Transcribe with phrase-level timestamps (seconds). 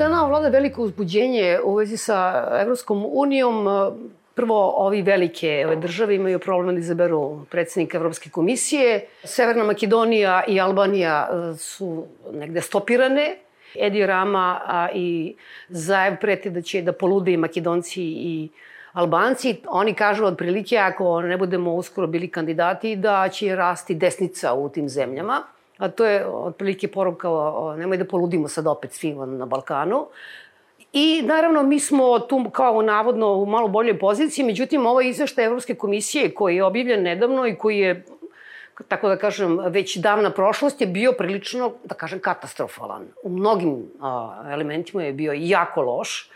[0.00, 3.66] Dana vlada veliko uzbuđenje u vezi sa Evropskom unijom.
[4.34, 9.06] Prvo, ovi velike ove države imaju problem da izaberu predsednika Evropske komisije.
[9.24, 13.36] Severna Makedonija i Albanija e, su negde stopirane.
[13.74, 15.36] Edi Rama a, i
[15.68, 18.48] Zaev prete da će da polude i Makedonci i
[18.92, 19.56] Albanci.
[19.68, 24.88] Oni kažu otprilike ako ne budemo uskoro bili kandidati da će rasti desnica u tim
[24.88, 25.42] zemljama
[25.80, 30.06] a to je otprilike poruka o, nemoj da poludimo sad opet svi na Balkanu.
[30.92, 35.74] I naravno mi smo tu kao navodno u malo boljoj poziciji, međutim ovo izveštaj Evropske
[35.74, 38.04] komisije koji je objavljen nedavno i koji je
[38.88, 43.08] tako da kažem, već davna prošlost je bio prilično, da kažem, katastrofalan.
[43.22, 46.30] U mnogim a, elementima je bio jako loš.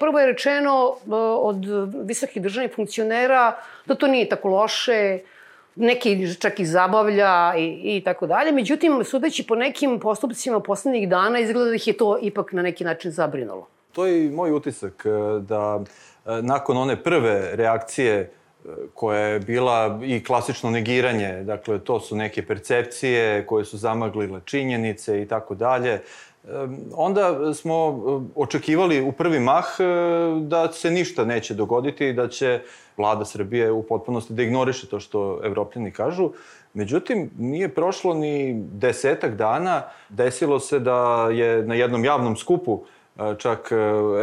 [0.00, 1.64] Prvo je rečeno a, od
[2.04, 5.20] visokih državnih funkcionera da to nije tako loše,
[5.76, 8.52] neki čak i zabavlja i, i tako dalje.
[8.52, 12.84] Međutim, sudeći po nekim postupcima poslednjih dana, izgleda da ih je to ipak na neki
[12.84, 13.66] način zabrinulo.
[13.92, 15.80] To je i moj utisak, e, da
[16.26, 18.28] e, nakon one prve reakcije e,
[18.94, 25.22] koja je bila i klasično negiranje, dakle to su neke percepcije koje su zamaglile činjenice
[25.22, 26.00] i tako dalje,
[26.94, 28.02] onda smo
[28.34, 29.64] očekivali u prvi mah
[30.40, 32.60] da se ništa neće dogoditi, da će
[32.96, 36.30] vlada Srbije u potpunosti da ignoriše to što evropljani kažu.
[36.74, 42.80] Međutim, nije prošlo ni desetak dana, desilo se da je na jednom javnom skupu
[43.18, 43.74] e, čak e,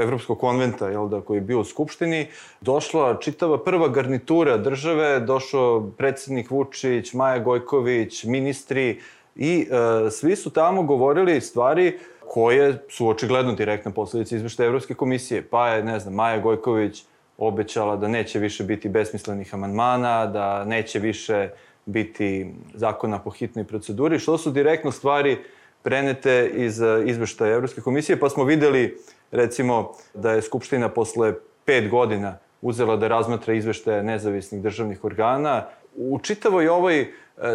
[0.03, 2.27] Evropskog konventa, jel da, koji je bio u Skupštini,
[2.61, 8.99] došla čitava prva garnitura države, došao predsednik Vučić, Maja Gojković, ministri
[9.35, 15.41] i e, svi su tamo govorili stvari koje su očigledno direktna posledica izveštaja Evropske komisije.
[15.41, 17.03] Pa je, ne znam, Maja Gojković
[17.38, 21.49] obećala da neće više biti besmislenih amandmana, da neće više
[21.85, 25.38] biti zakona po hitnoj proceduri, što su direktno stvari
[25.83, 28.97] prenete iz eh, izveštaja Evropske komisije, pa smo videli
[29.31, 31.33] recimo da je Skupština posle
[31.66, 35.65] pet godina uzela da razmatra izveštaje nezavisnih državnih organa.
[35.95, 37.07] U čitavoj ovoj eh,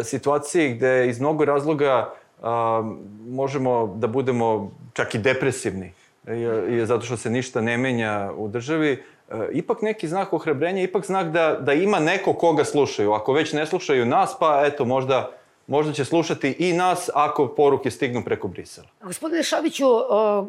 [0.03, 2.83] situaciji gde iz mnogo razloga a,
[3.27, 5.91] možemo da budemo čak i depresivni,
[6.27, 9.18] je, je zato što se ništa ne menja u državi, E,
[9.51, 13.11] ipak neki znak ohrabrenja, ipak znak da, da ima neko koga slušaju.
[13.11, 15.31] Ako već ne slušaju nas, pa eto, možda
[15.69, 18.87] možda će slušati i nas ako poruke stignu preko Brisela.
[19.01, 19.85] Gospodine Šabiću,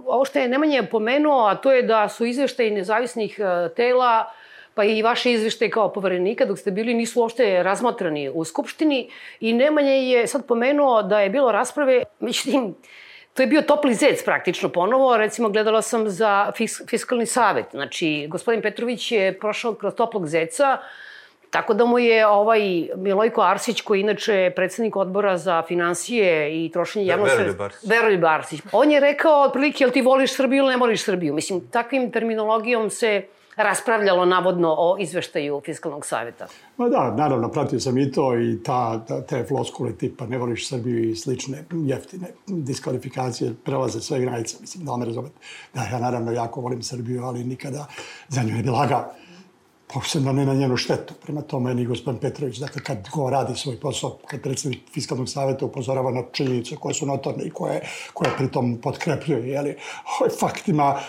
[0.07, 4.33] ovo što je Nemanja pomenuo, a to je da su izveštaji nezavisnih e, tela,
[4.75, 9.11] pa i vaše izveštaje kao poverenika dok ste bili nisu uopšte razmatrani u Skupštini
[9.41, 12.75] i Nemanja je sad pomenuo da je bilo rasprave, međutim,
[13.41, 15.17] To je bio topli zec praktično ponovo.
[15.17, 17.65] Recimo, gledala sam za fisk, fiskalni savet.
[17.71, 20.79] Znači, gospodin Petrović je prošao kroz toplog zeca,
[21.51, 22.61] Tako da mu je ovaj
[22.97, 27.71] Milojko Arsić, koji inače je predsednik odbora za financije i trošenje javnog sredstva...
[27.83, 28.61] Veroljub Arsić.
[28.73, 31.35] On je rekao, otprilike, jel ti voliš Srbiju ili ne voliš Srbiju?
[31.35, 33.23] Mislim, takvim terminologijom se
[33.57, 36.47] raspravljalo navodno o izveštaju Fiskalnog saveta.
[36.77, 41.11] Ma da, naravno, pratio sam i to i ta, te floskule tipa ne voliš Srbiju
[41.11, 45.35] i slične jeftine diskvalifikacije prelaze sve granice, mislim, da me razumete.
[45.75, 47.87] Da, ja naravno jako volim Srbiju, ali nikada
[48.29, 49.13] za nju ne bi lagao
[49.95, 51.15] posebno ne na njenu štetu.
[51.23, 55.67] Prema tome ni gospodin Petrović, dakle, kad go radi svoj posao, kad predsednik Fiskalnog saveta
[55.67, 57.81] upozorava na činjenice koje su notorne i koje,
[58.15, 59.77] koje pritom potkrepljuje, jeli,
[60.21, 61.01] ovaj faktima,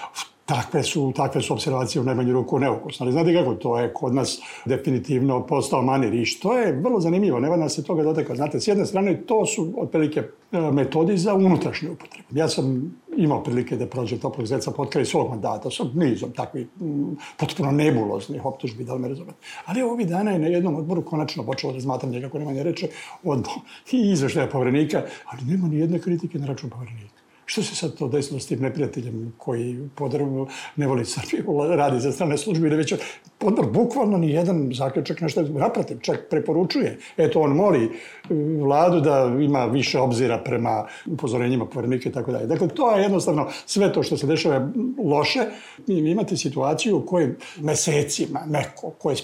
[0.45, 3.03] takve su, takve su observacije u najmanju ruku neukusne.
[3.03, 7.39] Ali znate kako, to je kod nas definitivno postao manir i što je vrlo zanimljivo,
[7.39, 8.35] ne vada se toga dotakao.
[8.35, 12.27] Znate, s jedne strane, to su otprilike e, metodi za unutrašnju upotrebu.
[12.31, 16.67] Ja sam imao prilike da prođem toplog zeca pod kraj svog mandata sa nizom takvih
[17.37, 19.37] potpuno nebuloznih optužbi, da li me razumete.
[19.65, 22.87] Ali ovih dana je na jednom odboru konačno počelo razmatranje, kako nema ne reče,
[23.23, 23.47] od
[23.91, 27.20] i izveštaja povrenika, ali nema ni jedne kritike na račun povrenika.
[27.51, 31.45] Što se sad to desilo s tim neprijateljem koji podrbu ne voli Srbiju,
[31.81, 32.93] radi za strane službe ili već
[33.37, 36.99] podr, bukvalno ni jedan zaključak nešto naprotiv, čak preporučuje.
[37.17, 37.91] Eto, on moli uh,
[38.63, 42.47] vladu da ima više obzira prema upozorenjima poverenika i tako dalje.
[42.47, 44.69] Dakle, to je jednostavno sve to što se dešava
[45.03, 45.39] loše.
[45.87, 49.17] Imate situaciju u kojoj mesecima neko ko je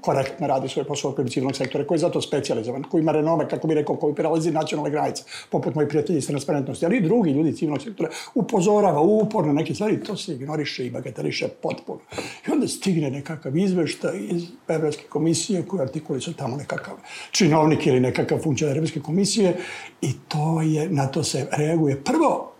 [0.00, 3.68] korektno radi svoj posao u civilnog sektora, koji je zato specializovan, koji ima renome, kako
[3.68, 7.56] bi rekao, koji prelazi nacionalne granice, poput moji prijatelji iz transparentnosti, ali i drugi ljudi
[7.56, 12.00] civilnog sektora upozorava uporno neke stvari, to se ignoriše i bagateliše potpuno.
[12.48, 16.94] I onda stigne nekakav izveštaj iz Evropske komisije koji artikuliše tamo nekakav
[17.30, 19.56] činovnik ili nekakav funkcionar Evropske komisije
[20.02, 22.50] i to je, na to se reaguje prvo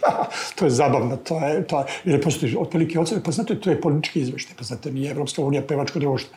[0.56, 3.80] to je zabavno, to je, to je, jer postoji otprilike ocene, pa znate, to je
[3.80, 6.36] politički izveštaj, pa znate, nije Evropska unija pevačko društvo.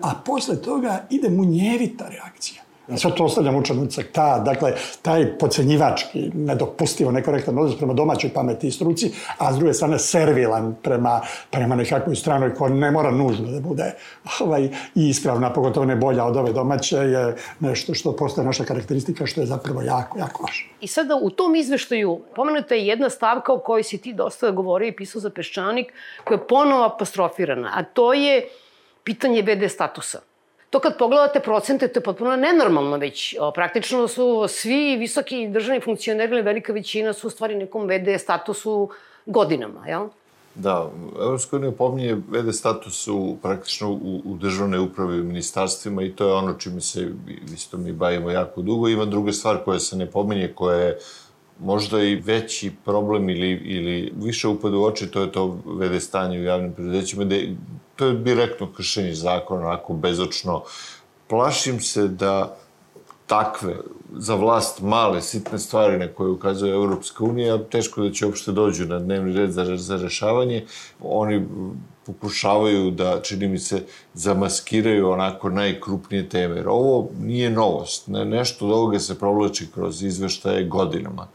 [0.00, 2.64] A posle toga ide munjevita reakcija.
[2.96, 4.06] Sve to ostavlja mučan ucak.
[4.12, 9.74] Ta, dakle, taj pocenjivački, nedopustivo, nekorektan odnos prema domaćoj pameti i struci, a s druge
[9.74, 11.20] strane servilan prema,
[11.50, 13.94] prema nekakvoj stranoj koja ne mora nužno da bude
[14.40, 19.40] ovaj, ispravna, pogotovo ne bolja od ove domaće, je nešto što postaje naša karakteristika, što
[19.40, 20.68] je zapravo jako, jako važno.
[20.80, 24.88] I sada u tom izveštaju pomenuta je jedna stavka o kojoj si ti dosta govorio
[24.88, 25.92] i pisao za Peščanik,
[26.24, 28.48] koja je ponovo apostrofirana, a to je
[29.04, 30.20] pitanje VD statusa.
[30.70, 33.34] To kad pogledate procente, to je potpuno nenormalno već.
[33.54, 38.90] Praktično su svi visoki državni funkcioneri ili velika većina su u stvari nekom VD statusu
[39.26, 40.08] godinama, jel?
[40.54, 40.90] Da,
[41.20, 46.26] Evropska unija pominje VD status u, praktično u, u državnoj upravi u ministarstvima i to
[46.26, 47.08] je ono čime se
[47.54, 48.88] isto mi bavimo jako dugo.
[48.88, 50.98] Ima druga stvar koja se ne pominje, koja je
[51.60, 56.38] možda i veći problem ili, ili više upad u oči, to je to VD stanje
[56.38, 57.48] u javnim preduzećima, gde
[57.96, 60.62] to je direktno kršenje zakona, onako bezočno.
[61.28, 62.56] Plašim se da
[63.26, 63.76] takve
[64.16, 68.86] za vlast male, sitne stvari na koje ukazuje Europska unija, teško da će uopšte dođu
[68.86, 70.66] na dnevni red za, za rešavanje.
[71.00, 71.46] Oni
[72.06, 73.82] pokušavaju da, čini mi se,
[74.14, 76.56] zamaskiraju onako najkrupnije teme.
[76.56, 78.08] Jer ovo nije novost.
[78.08, 81.28] Ne, nešto od ovoga se provlači kroz izveštaje godinama.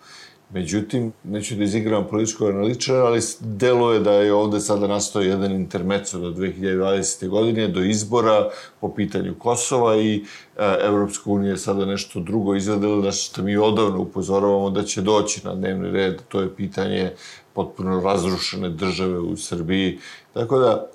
[0.54, 5.52] Međutim, neću da izigram političkog analitičara, ali delo je da je ovde sada nastao jedan
[5.52, 7.28] intermeco do 2020.
[7.28, 8.50] godine, do izbora
[8.82, 13.58] po pitanju Kosova i e, Evropska unija je sada nešto drugo izvedela, da što mi
[13.58, 17.12] odavno upozoravamo da će doći na dnevni red, to je pitanje
[17.54, 20.00] potpuno razrušene države u Srbiji.
[20.34, 20.90] Tako da,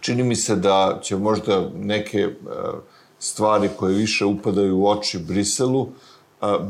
[0.00, 2.30] čini mi se da će možda neke e,
[3.18, 5.88] stvari koje više upadaju u oči Briselu,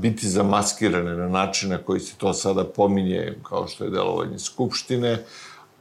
[0.01, 5.25] biti zamaskirane na način na koji se to sada pominje, kao što je delovanje Skupštine,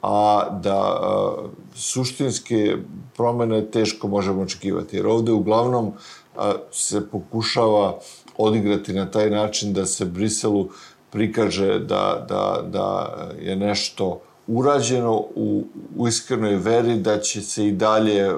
[0.01, 1.35] a da a,
[1.75, 2.77] suštinske
[3.15, 4.95] promene teško možemo očekivati.
[4.95, 5.91] Jer ovde uglavnom
[6.37, 7.99] a, se pokušava
[8.37, 10.69] odigrati na taj način da se Briselu
[11.11, 15.63] prikaže da, da, da je nešto urađeno u,
[15.97, 18.31] u iskrenoj veri da će se i dalje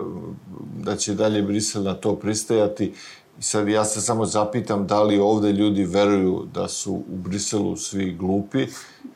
[0.84, 2.94] da će dalje Brisel na to pristajati
[3.40, 7.76] I sad ja se samo zapitam da li ovde ljudi veruju da su u Briselu
[7.78, 8.68] svi glupi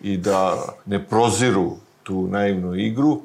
[0.02, 1.72] i da ne proziru
[2.04, 3.22] tu naivnu igru,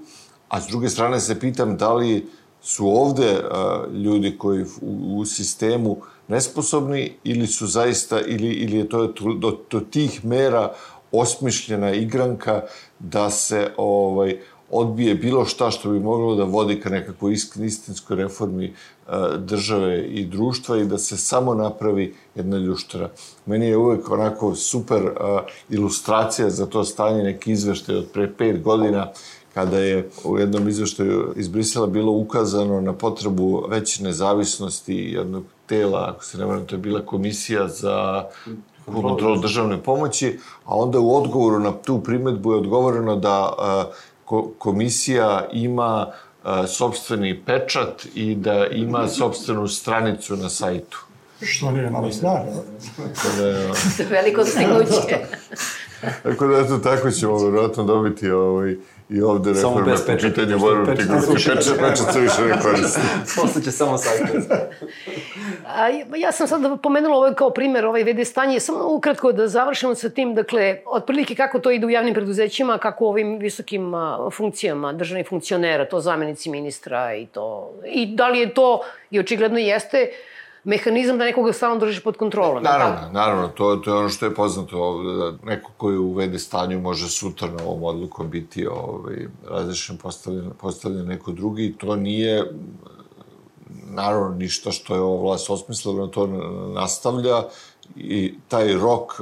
[0.48, 2.26] a s druge strane se pitam da li
[2.62, 5.96] su ovde a, ljudi koji u, u sistemu
[6.28, 9.06] nesposobni ili su zaista, ili, ili je to
[9.38, 10.72] do, do tih mera
[11.12, 12.62] osmišljena igranka
[12.98, 14.40] da se ovaj,
[14.74, 18.72] odbije bilo šta što bi moglo da vodi ka nekakvoj istinskoj reformi e,
[19.38, 23.10] države i društva i da se samo napravi jedna ljuštara.
[23.46, 25.12] Meni je uvek onako super e,
[25.70, 29.12] ilustracija za to stanje neki izveštaj od pre pet godina
[29.54, 36.10] kada je u jednom izveštaju iz Brisela bilo ukazano na potrebu veće nezavisnosti jednog tela,
[36.14, 38.24] ako se ne vrame, to je bila komisija za
[38.84, 43.52] kontrolu državne pomoći, a onda u odgovoru na tu primetbu je odgovoreno da
[44.30, 46.12] uh, komisija ima
[46.44, 51.04] a, sobstveni pečat i da ima sobstvenu stranicu na sajtu.
[51.42, 52.40] Što nije malo stvar.
[53.38, 55.18] Da, Veliko stignuće.
[56.22, 58.76] Tako da, eto, tako ćemo verovatno dobiti ovaj,
[59.08, 61.56] i ovde reforme po pitanju borbe protiv korupcije.
[61.56, 63.00] Pečat, pečat se više ne koristi.
[63.36, 64.20] Posle će samo sajt.
[65.66, 69.94] A, ja sam sad pomenula ovaj kao primer, ovaj VD stanje, samo ukratko da završimo
[69.94, 73.92] sa tim, dakle, otprilike kako to ide u javnim preduzećima, kako u ovim visokim
[74.32, 78.80] funkcijama državnih funkcionera, to zamenici ministra i to, i da li je to,
[79.10, 80.10] i očigledno jeste,
[80.64, 82.62] mehanizam da nekoga stalno držiš pod kontrolom.
[82.62, 83.12] Naravno, tako?
[83.12, 87.08] naravno, to, to je ono što je poznato ovde, da neko koji uvede stanju može
[87.08, 92.44] sutra na ovom odlukom biti ovaj, različan postavljen, postavljen neko drugi, to nije
[93.90, 96.26] naravno ništa što je ova vlast osmislila, to
[96.74, 97.42] nastavlja
[97.96, 99.12] i taj rok,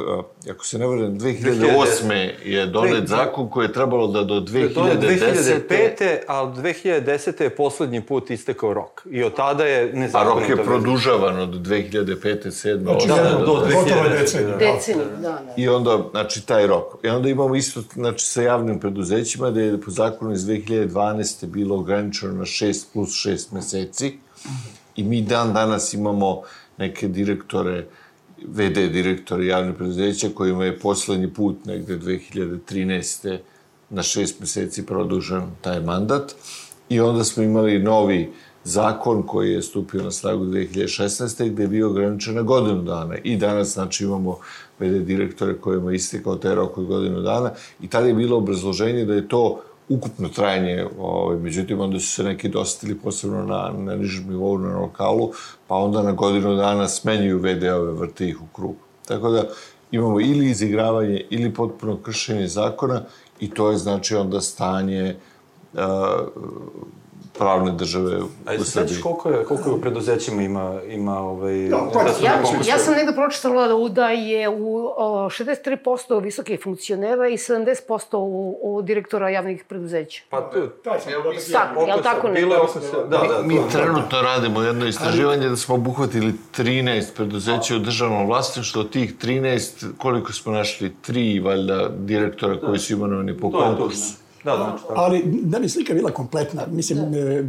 [0.51, 2.31] ako se ne vrem, 2008.
[2.45, 5.69] je donet zakon koji je trebalo da do 2010.
[5.69, 6.19] 2005.
[6.29, 7.43] a 2010.
[7.43, 9.07] je poslednji put istekao rok.
[9.11, 10.37] I od tada je nezakonito.
[10.37, 12.47] A rok je produžavan od 2005.
[12.47, 12.83] 7.
[12.83, 14.59] Znači, da, da, do 2010.
[14.59, 15.55] Deceniju, da, da.
[15.57, 17.05] I onda, znači, taj rok.
[17.05, 21.47] I onda imamo isto, znači, sa javnim preduzećima, da je po zakonu iz 2012.
[21.47, 24.19] bilo ograničeno na 6 plus 6 meseci.
[24.97, 26.43] I mi dan danas imamo
[26.79, 27.85] neke direktore
[28.49, 33.39] VD direktori javnih preduzeća kojima je poslednji put negde 2013.
[33.91, 36.35] na šest meseci produžen taj mandat
[36.89, 38.33] i onda smo imali novi
[38.65, 41.51] zakon koji je stupio na snagu 2016.
[41.51, 44.39] gde je bio ograničen na godinu dana i danas znači imamo
[44.79, 49.05] VD direktore kojima je istekao taj rok od godinu dana i tada je bilo obrazloženje
[49.05, 49.63] da je to
[49.95, 54.79] ukupno trajanje, ovaj, međutim onda su se neki dosetili posebno na, na nižem nivou, na
[54.79, 55.31] lokalu,
[55.67, 58.75] pa onda na godinu dana smenjuju VD-ove, vrte ih u krug.
[59.09, 59.45] Tako da
[59.91, 63.03] imamo ili izigravanje ili potpuno kršenje zakona
[63.41, 65.17] i to je znači onda stanje
[65.73, 65.81] uh,
[67.39, 68.23] pravne države
[68.61, 68.99] u Srbiji.
[68.99, 71.55] A koliko je, koliko je u preduzećima ima, ima ovaj...
[71.55, 71.77] Da,
[72.23, 78.17] ja, ja sam negde pročitala da, da je u o, 63% visokih funkcionera i 70%
[78.17, 80.23] u, u direktora javnih preduzeća.
[80.31, 80.51] Pa.
[80.85, 81.13] Taj sam
[81.53, 82.35] tako, je li tako ne?
[82.35, 87.15] Bilo oko se, da, da, mi, mi trenutno radimo jedno istraživanje da smo obuhvatili 13
[87.17, 90.93] preduzeća u državnom vlasništvu, od tih 13, koliko smo našli?
[91.03, 94.22] Tri, valjda, direktora koji su imenovani po konkursu.
[94.45, 94.95] Da, znači, tako.
[94.97, 97.19] Ali da bi slika bila kompletna, mislim, da.
[97.19, 97.45] E,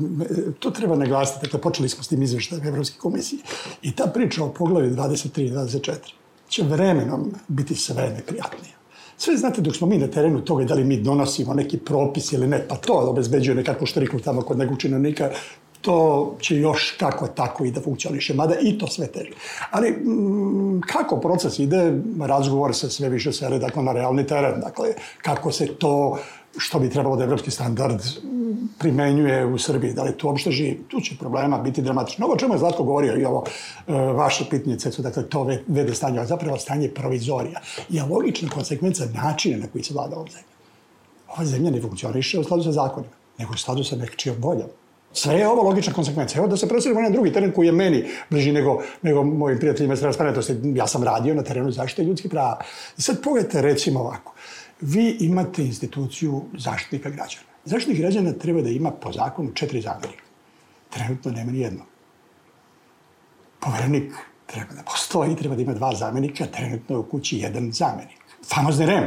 [0.59, 1.45] to treba naglasiti.
[1.45, 3.41] Dakle, počeli smo s tim izveštajem Evropske komisije.
[3.81, 5.93] I ta priča o poglavi 23 i 24
[6.49, 8.73] će vremenom biti sve neprijatnija.
[9.17, 12.47] Sve znate, dok smo mi na terenu toga da li mi donosimo neki propis ili
[12.47, 15.29] ne, pa to obezbeđuje nekakvu štriku tamo kod nekog činovnika,
[15.81, 19.31] to će još kako tako i da funkcioniše, mada i to sve teže.
[19.71, 24.93] Ali m, kako proces ide, razgovor se sve više sere dakle, na realni teren, dakle,
[25.21, 26.17] kako se to
[26.57, 28.01] što bi trebalo da evropski standard
[28.79, 30.83] primenjuje u Srbiji, da li tu uopšte živi.
[30.87, 32.25] Tu će problema biti dramatično.
[32.25, 36.19] Ovo čemu je Zlatko govorio i ovo e, vaše pitanje, su dakle to vede stanje,
[36.19, 40.53] a zapravo stanje provizorija je logična konsekvenca načina na koji se vlada ovom zemlja.
[41.35, 44.69] Ova zemlja ne funkcioniše u skladu sa zakonima, nego u skladu sa nekčijom voljom.
[45.13, 46.37] Sve je ovo logična konsekvenca.
[46.39, 49.93] Evo da se preselimo na drugi teren koji je meni bliži nego, nego mojim prijateljima
[49.93, 50.55] iz transparentnosti.
[50.75, 52.61] Ja sam radio na terenu zaštite ljudskih prava.
[52.97, 54.33] I sad pogledajte recimo ovako
[54.83, 57.47] vi imate instituciju zaštitnika građana.
[57.65, 60.23] Zaštitnik građana treba da ima po zakonu četiri zamenika.
[60.89, 61.85] Trenutno nema ni jedno.
[63.59, 64.13] Poverenik
[64.45, 68.19] treba da postoji, treba da ima dva zamenika, trenutno je u kući jedan zamenik.
[68.53, 69.03] Famozni REM,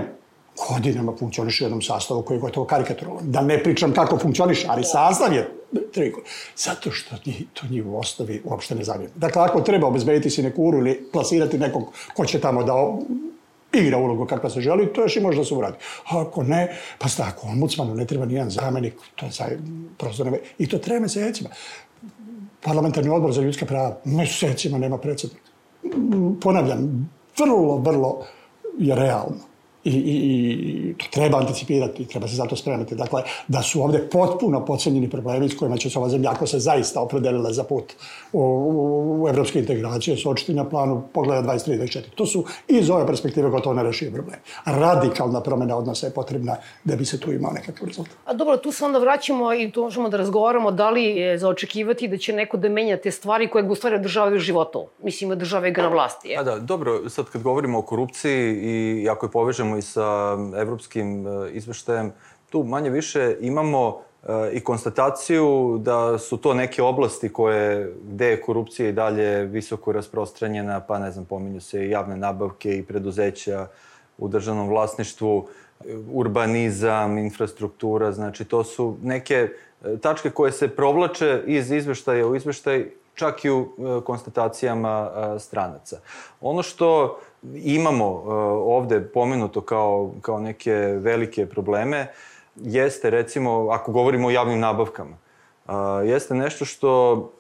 [0.69, 3.31] godinama funkcioniše u jednom sastavu koji je gotovo karikaturovan.
[3.31, 5.51] Da ne pričam kako funkcioniše, ali sastav je
[5.93, 6.21] triko.
[6.57, 7.17] Zato što
[7.53, 9.11] to njih u osnovi uopšte ne zanima.
[9.15, 11.83] Dakle, ako treba obezbediti sinekuru ili plasirati nekog
[12.15, 12.75] ko će tamo da
[13.81, 15.77] igra ulogu kakva se želi, to još i može da se uradi.
[16.11, 19.59] A ako ne, pa sta, ako ombudsmanu ne treba nijedan zamenik, to je saj,
[19.99, 20.39] prosto ne...
[20.59, 21.51] I to treba mesecima.
[22.61, 25.51] Parlamentarni odbor za ljudska prava mesecima nema predsednika.
[26.41, 28.27] Ponavljam, vrlo, vrlo
[28.79, 29.56] je realno
[29.87, 30.17] i, i,
[30.91, 32.95] i to treba anticipirati, treba se zato spremati.
[32.95, 36.59] Dakle, da su ovde potpuno pocenjeni problemi s kojima će se ova zemlja, ako se
[36.59, 37.93] zaista opredelila za put
[38.33, 42.03] u, u, u evropske integracije, sočiti na planu pogleda 23-24.
[42.15, 44.43] To su iz ove perspektive gotovo nerešivi problemi.
[44.65, 48.15] Radikalna promena odnosa je potrebna da bi se tu imao nekakav rezultat.
[48.25, 51.49] A dobro, tu se onda vraćamo i tu možemo da razgovaramo da li je za
[51.49, 54.83] očekivati da će neko da menja te stvari koje ga u stvari održavaju životom.
[55.03, 56.29] Mislim, država ga na vlasti.
[56.29, 56.39] Je.
[56.39, 58.55] A da, dobro, sad kad govorimo o korupciji
[59.03, 62.13] i ako je povežemo i sa evropskim e, izveštajem,
[62.51, 68.41] tu manje više imamo e, i konstataciju da su to neke oblasti koje, gde je
[68.41, 73.67] korupcija i dalje visoko rasprostranjena, pa ne znam, pominju se i javne nabavke i preduzeća
[74.19, 75.49] u državnom vlasništvu,
[76.13, 79.49] urbanizam, infrastruktura, znači to su neke
[79.85, 83.69] e, tačke koje se provlače iz izveštaja u izveštaj, čak i u
[84.05, 86.01] konstatacijama stranaca.
[86.41, 87.19] Ono što
[87.55, 88.23] imamo uh,
[88.77, 92.07] ovde pomenuto kao, kao neke velike probleme
[92.57, 95.17] jeste recimo, ako govorimo o javnim nabavkama,
[95.67, 95.73] uh,
[96.05, 97.33] jeste nešto što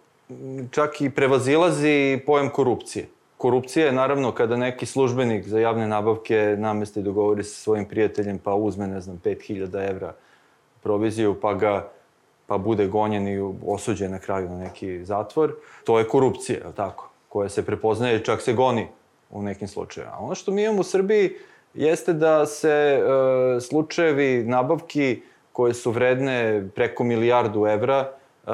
[0.70, 3.08] čak i prevazilazi pojem korupcije.
[3.36, 8.54] Korupcija je naravno kada neki službenik za javne nabavke namesti dogovori sa svojim prijateljem pa
[8.54, 10.14] uzme, ne znam, 5000 evra
[10.82, 11.88] proviziju pa ga
[12.46, 15.54] pa bude gonjen i osuđen na kraju na neki zatvor.
[15.84, 17.10] To je korupcija, je tako?
[17.28, 18.86] Koja se prepoznaje i čak se goni
[19.30, 20.18] u nekim slučajevima.
[20.18, 21.30] Ono što mi imamo u Srbiji
[21.74, 28.50] jeste da se e, slučajevi nabavki koje su vredne preko milijardu evra e,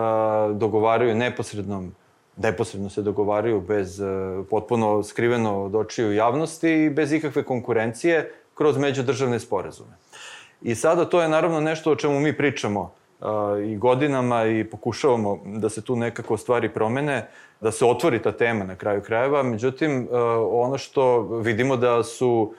[0.54, 1.94] dogovaraju neposrednom
[2.36, 4.04] neposredno se dogovaraju bez e,
[4.50, 9.92] potpuno skriveno od očiju javnosti i bez ikakve konkurencije kroz međudržavne sporazume.
[10.62, 12.92] I sada to je naravno nešto o čemu mi pričamo
[13.64, 17.28] i godinama i pokušavamo da se tu nekako stvari promene,
[17.62, 19.42] da se otvori ta tema na kraju krajeva.
[19.42, 20.08] Međutim,
[20.50, 22.54] ono što vidimo da su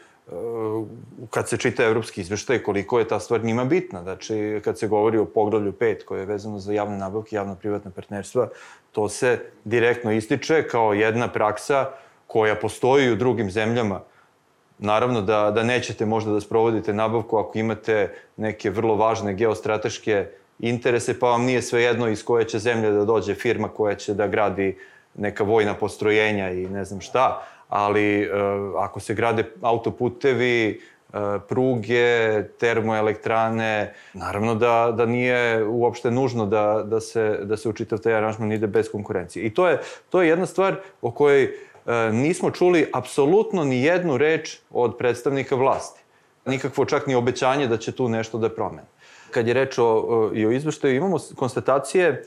[1.30, 4.04] kad se čita evropski izveštaj, koliko je ta stvar njima bitna.
[4.04, 8.48] Znači, kad se govori o poglavlju 5, koje je vezano za javne nabavke, javno-privatne partnerstva,
[8.92, 11.90] to se direktno ističe kao jedna praksa
[12.28, 14.00] koja postoji u drugim zemljama.
[14.80, 20.28] Naravno da, da nećete možda da sprovodite nabavku ako imate neke vrlo važne geostrateške
[20.60, 24.28] interese, pa vam nije svejedno iz koje će zemlje da dođe firma koja će da
[24.28, 24.78] gradi
[25.15, 28.29] neka vojna postrojenja i ne znam šta, ali e,
[28.77, 30.82] ako se grade autoputevi,
[31.48, 33.93] pruge, termoelektrane.
[34.13, 38.51] Naravno da, da nije uopšte nužno da, da, se, da se u čitav taj aranžman
[38.51, 39.46] ide bez konkurencije.
[39.46, 39.79] I to je,
[40.10, 41.53] to je jedna stvar o kojoj
[42.12, 46.01] nismo čuli apsolutno ni jednu reč od predstavnika vlasti.
[46.46, 48.88] Nikakvo čak ni obećanje da će tu nešto da promene.
[49.32, 52.24] Kad je reč o, i o izveštaju, imamo konstatacije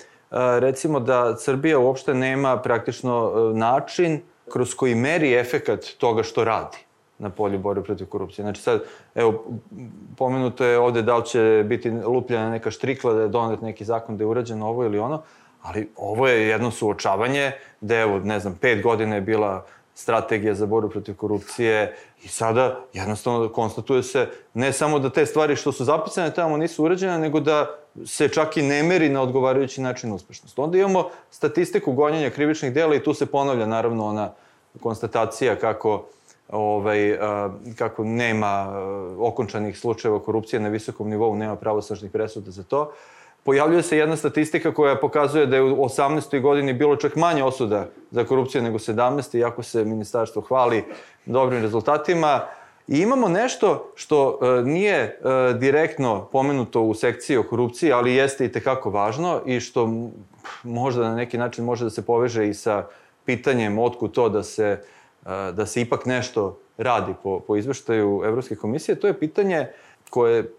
[0.60, 4.20] recimo da Srbija uopšte nema praktično način
[4.52, 6.76] kroz koji meri efekat toga što radi
[7.18, 8.42] na polju borbe protiv korupcije.
[8.42, 8.82] Znači sad,
[9.14, 9.44] evo,
[10.16, 14.16] pomenuto je ovde da li će biti lupljena neka štrikla, da je donet neki zakon
[14.16, 15.22] da je urađeno ovo ili ono,
[15.62, 20.66] ali ovo je jedno suočavanje da evo, ne znam, pet godina je bila strategija za
[20.66, 25.84] borbu protiv korupcije i sada jednostavno konstatuje se ne samo da te stvari što su
[25.84, 27.66] zapisane tamo nisu urađene, nego da
[28.06, 30.58] se čak i ne meri na odgovarajući način uspešnost.
[30.58, 34.32] Onda imamo statistiku gonjenja krivičnih dela i tu se ponavlja naravno ona
[34.80, 36.04] konstatacija kako
[36.48, 37.18] ovaj,
[37.78, 38.82] kako nema
[39.18, 42.92] okončanih slučajeva korupcije na visokom nivou, nema pravosažnih presuda za to.
[43.46, 46.40] Pojavljuje se jedna statistika koja pokazuje da je u 18.
[46.40, 49.38] godini bilo čak manje osuda za korupciju nego 17.
[49.38, 50.84] iako se ministarstvo hvali
[51.26, 52.40] dobrim rezultatima.
[52.88, 55.18] I imamo nešto što e, nije e,
[55.58, 60.10] direktno pomenuto u sekciji o korupciji, ali jeste i tekako važno i što
[60.62, 62.86] možda na neki način može da se poveže i sa
[63.24, 64.82] pitanjem otkud to da se,
[65.26, 69.66] e, da se ipak nešto radi po, po izveštaju Evropske komisije, to je pitanje
[70.10, 70.52] koje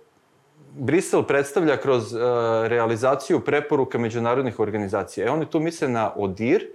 [0.79, 2.22] Brisel predstavlja kroz uh,
[2.67, 5.27] realizaciju preporuka međunarodnih organizacija.
[5.27, 6.67] E, oni tu misle na ODIR,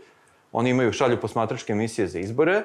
[0.52, 2.62] oni imaju šalju posmatračke misije za izbore,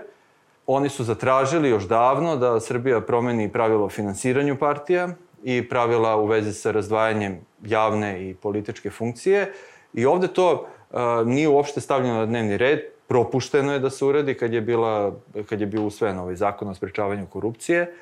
[0.68, 5.10] oni su zatražili još davno da Srbija promeni pravila o finansiranju partija
[5.44, 9.54] i pravila u vezi sa razdvajanjem javne i političke funkcije.
[9.94, 14.34] I ovde to uh, nije uopšte stavljeno na dnevni red, propušteno je da se uradi
[14.34, 15.14] kad je, bila,
[15.50, 17.94] kad je bio usvojen ovaj zakon o sprečavanju korupcije.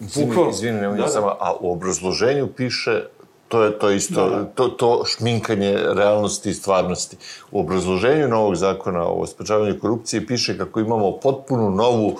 [0.00, 0.50] Bukvalno.
[0.50, 1.08] Izvini, nemoj da, da.
[1.08, 3.02] samo, a u obrazloženju piše
[3.50, 4.44] to je to isto, da, da.
[4.44, 7.16] To, to šminkanje realnosti i stvarnosti.
[7.50, 12.16] U obrazloženju novog zakona o sprečavanju korupcije piše kako imamo potpuno novu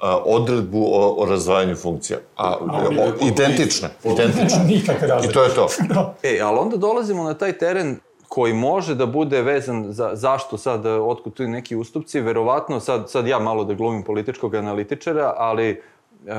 [0.00, 2.18] a, odredbu o, o razdvajanju funkcija.
[2.36, 4.62] A, a o, identična, identična.
[4.74, 5.30] Nikakve razlike.
[5.30, 5.68] I to je to.
[5.88, 6.14] da.
[6.22, 7.96] E, ali onda dolazimo na taj teren
[8.28, 13.26] koji može da bude vezan za zašto sad, otkud tu neki ustupci, verovatno, sad, sad
[13.26, 15.82] ja malo da glumim političkog analitičara, ali E,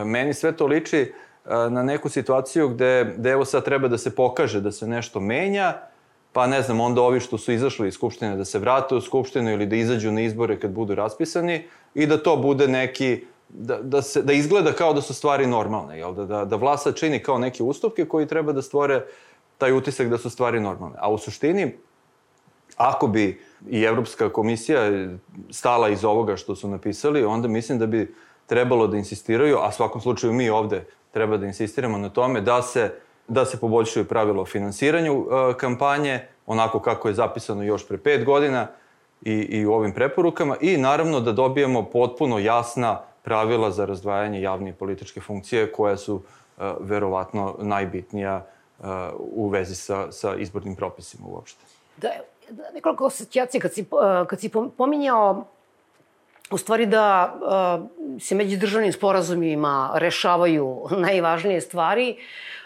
[0.05, 1.11] meni sve to liči e,
[1.69, 5.73] na neku situaciju gde, gde evo sad treba da se pokaže da se nešto menja,
[6.33, 9.51] pa ne znam, onda ovi što su izašli iz Skupštine da se vrate u Skupštinu
[9.51, 11.63] ili da izađu na izbore kad budu raspisani
[11.95, 15.97] i da to bude neki, da, da, se, da izgleda kao da su stvari normalne,
[15.97, 16.13] jel?
[16.13, 19.05] Da, da, da vlasa čini kao neke ustupke koji treba da stvore
[19.57, 20.95] taj utisak da su stvari normalne.
[20.99, 21.71] A u suštini,
[22.77, 25.07] ako bi i Evropska komisija
[25.49, 30.01] stala iz ovoga što su napisali, onda mislim da bi trebalo da insistiraju, a svakom
[30.01, 32.91] slučaju mi ovde treba da insistiramo na tome da se,
[33.27, 38.25] da se poboljšaju pravila o finansiranju e, kampanje, onako kako je zapisano još pre pet
[38.25, 38.67] godina
[39.21, 44.69] i, i u ovim preporukama i naravno da dobijemo potpuno jasna pravila za razdvajanje javne
[44.69, 48.83] i političke funkcije koja su e, verovatno najbitnija e,
[49.19, 51.65] u vezi sa, sa izbornim propisima uopšte.
[51.97, 52.09] Da,
[52.73, 55.45] nekoliko asocijacija kad si, e, kad si pominjao
[56.53, 62.17] u stvari da uh, se međudržavnim sporazumima rešavaju najvažnije stvari,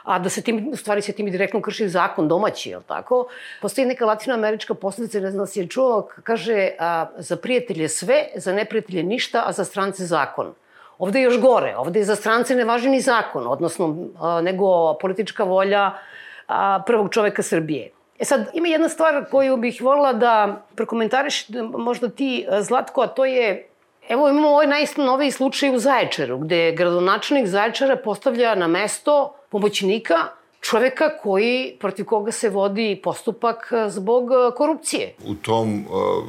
[0.04, 3.28] a da se tim, u stvari se tim direktno krši zakon domaći, je li tako?
[3.62, 8.28] Postoji neka latinoamerička posljedica, ne znam da si je čuo, kaže a, za prijatelje sve,
[8.36, 10.54] za neprijatelje ništa, a za strance zakon.
[10.97, 14.93] Ovde je još gore, ovde je za strance ne važi ni zakon, odnosno a, nego
[15.02, 15.91] politička volja
[16.47, 17.91] a, prvog čoveka Srbije.
[18.19, 23.26] E sad, ima jedna stvar koju bih volila da prokomentariš možda ti, Zlatko, a to
[23.26, 23.67] je
[24.10, 30.15] Evo imamo ovaj najnoviji slučaj u Zaječaru, gde gradonačelnik Zaječara postavlja na mesto pomoćnika
[30.62, 35.13] čoveka koji, protiv koga se vodi postupak zbog korupcije.
[35.26, 36.24] U tom uh,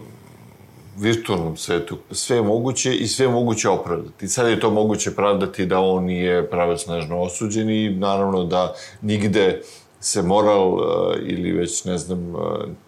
[0.99, 4.29] virtualnom svetu sve je moguće i sve je moguće opravdati.
[4.29, 9.63] Sad je to moguće pravdati da on nije pravosnažno osuđen i naravno da nigde
[10.01, 10.83] se moral uh,
[11.23, 12.41] ili već, ne znam, uh,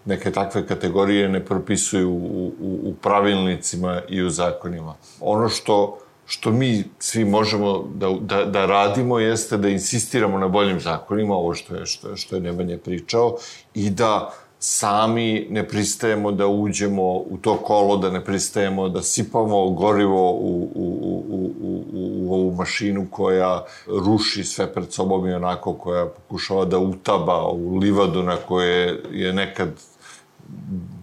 [0.05, 4.95] neke takve kategorije ne propisuju u, u, u pravilnicima i u zakonima.
[5.21, 10.81] Ono što, što mi svi možemo da, da, da radimo jeste da insistiramo na boljim
[10.81, 13.37] zakonima, ovo što je, što, što je Nemanja pričao,
[13.75, 19.71] i da sami ne pristajemo da uđemo u to kolo, da ne pristajemo da sipamo
[19.71, 25.75] gorivo u, u, u, u, u ovu mašinu koja ruši sve pred sobom i onako
[25.75, 29.69] koja pokušava da utaba u livadu na koje je nekad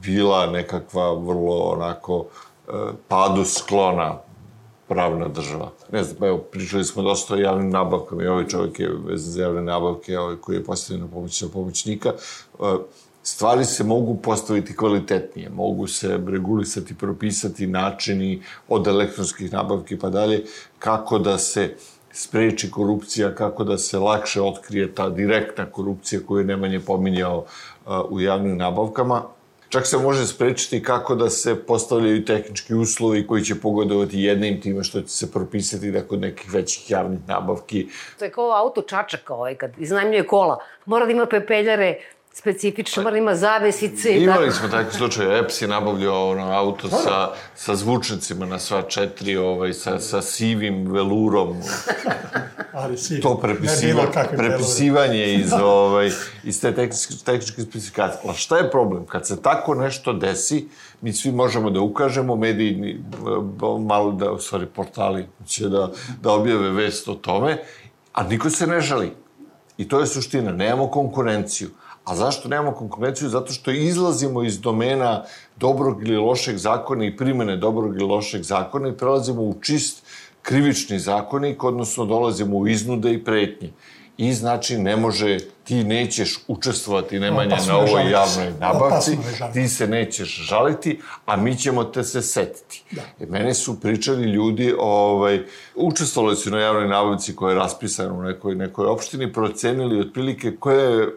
[0.03, 2.25] bila nekakva vrlo onako
[2.67, 2.71] e,
[3.07, 4.17] padu sklona
[4.87, 5.71] pravna država.
[5.91, 9.41] Ne znam, evo, pričali smo dosta o javnim nabavkama i ovaj čovjek je vezan za
[9.41, 12.13] javne nabavke ovaj koji je postavljen na pomoć pomoćnika.
[13.27, 20.43] Stvari se mogu postaviti kvalitetnije, mogu se regulisati, propisati načini od elektronskih nabavki pa dalje,
[20.79, 21.75] kako da se
[22.11, 27.45] spreči korupcija, kako da se lakše otkrije ta direktna korupcija koju je Nemanje pominjao
[28.09, 29.21] u javnim nabavkama.
[29.69, 34.83] Čak se može sprečiti kako da se postavljaju tehnički uslovi koji će pogodovati jednim time
[34.83, 37.87] što će se propisati da kod nekih većih javnih nabavki.
[38.19, 40.59] To je kao auto čačaka ovaj, kad iznajmljuje kola.
[40.85, 41.97] Mora da ima pepeljare,
[42.37, 44.17] specifično, da ima zavesice.
[44.17, 49.37] Imali smo takve slučaje, EPS je nabavljao ono auto sa, sa zvučnicima na sva četiri,
[49.37, 51.57] ovaj, sa, sa sivim velurom.
[52.73, 54.03] Ali si, to prepisiva,
[54.37, 56.11] prepisivanje iz, ovaj,
[56.43, 58.21] iz te tehničke, tehničke specifikacije.
[58.25, 59.05] Ali šta je problem?
[59.05, 60.67] Kad se tako nešto desi,
[61.01, 62.99] mi svi možemo da ukažemo, mediji,
[63.79, 67.57] malo da, u stvari, portali će da, da objave vest o tome,
[68.13, 69.11] a niko se ne žali.
[69.77, 71.69] I to je suština, nemamo konkurenciju.
[72.07, 73.29] A zašto nemamo konkurenciju?
[73.29, 75.23] Zato što izlazimo iz domena
[75.57, 80.05] dobrog ili lošeg zakona i primene dobrog ili lošeg zakona i prelazimo u čist
[80.41, 83.71] krivični zakonik, odnosno dolazimo u iznude i pretnje
[84.17, 89.17] i znači ne može, ti nećeš učestvovati Nemanja na ovoj javnoj nabavci,
[89.53, 92.83] ti se nećeš žaliti, a mi ćemo te se setiti.
[92.91, 93.01] Da.
[93.19, 95.43] E, mene su pričali ljudi, ovaj,
[95.75, 100.79] učestvovali su na javnoj nabavci koja je raspisana u nekoj, nekoj opštini, procenili otprilike koja
[100.79, 101.07] je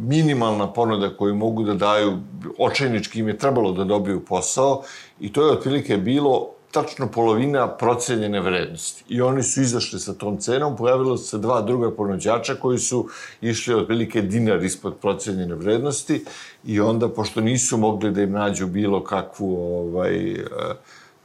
[0.00, 2.18] minimalna ponuda koju mogu da daju,
[2.58, 4.82] očajnički im je trebalo da dobiju posao
[5.20, 9.04] i to je otprilike bilo tačno polovina procenjene vrednosti.
[9.08, 13.08] I oni su izašli sa tom cenom, pojavilo se dva druga ponuđača koji su
[13.40, 16.24] išli otprilike dinar ispod procenjene vrednosti
[16.64, 20.44] i onda, pošto nisu mogli da im nađu bilo kakvu ovaj, eh,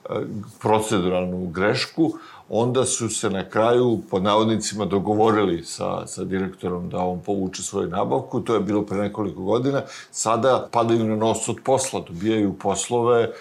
[0.10, 0.22] eh,
[0.62, 2.14] proceduralnu grešku,
[2.50, 7.90] onda su se na kraju, pod navodnicima, dogovorili sa, sa direktorom da on povuče svoju
[7.90, 13.32] nabavku, to je bilo pre nekoliko godina, sada padaju na nos od posla, dobijaju poslove,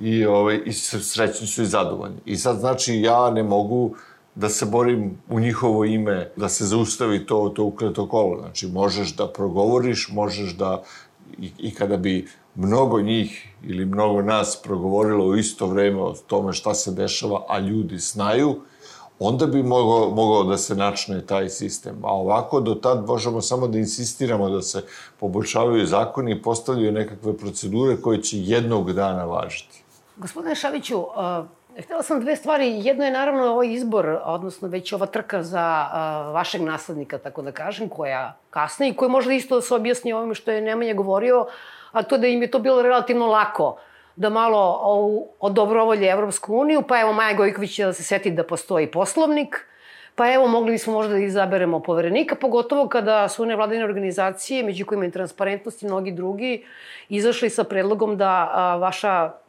[0.00, 2.16] i, ovaj, i srećni su i zadovoljni.
[2.24, 3.94] I sad, znači, ja ne mogu
[4.34, 8.38] da se borim u njihovo ime, da se zaustavi to, to ukleto kolo.
[8.40, 10.82] Znači, možeš da progovoriš, možeš da,
[11.38, 16.52] i, i kada bi mnogo njih ili mnogo nas progovorilo u isto vreme o tome
[16.52, 18.60] šta se dešava, a ljudi znaju,
[19.18, 21.96] onda bi mogao, mogao da se načne taj sistem.
[22.02, 24.84] A ovako, do tad možemo samo da insistiramo da se
[25.20, 29.82] poboljšavaju zakoni i postavljaju nekakve procedure koje će jednog dana važiti.
[30.20, 31.46] Gospodine Šaviću, uh,
[31.84, 32.80] htela sam dve stvari.
[32.84, 37.52] Jedno je naravno ovaj izbor, odnosno već ova trka za uh, vašeg naslednika, tako da
[37.52, 41.46] kažem, koja kasne i koja možda isto da se objasni ovome što je Nemanja govorio,
[41.92, 43.76] a to da im je to bilo relativno lako
[44.16, 44.80] da malo
[45.40, 49.66] odobrovolje Evropsku uniju, pa evo Maja Gojković će da se seti da postoji poslovnik,
[50.14, 55.04] pa evo mogli bismo možda da izaberemo poverenika, pogotovo kada su nevladine organizacije, među kojima
[55.04, 56.64] je transparentnost i mnogi drugi,
[57.08, 59.39] izašli sa predlogom da a, vaša